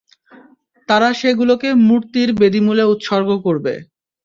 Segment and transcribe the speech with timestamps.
[0.89, 3.73] তারা সে গুলোকে মূর্তির বেদীমূলে উৎসর্গ করবে।